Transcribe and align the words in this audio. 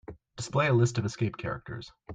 Display 0.35 0.65
a 0.67 0.73
list 0.73 0.97
of 0.97 1.05
escape 1.05 1.37
characters. 1.37 1.91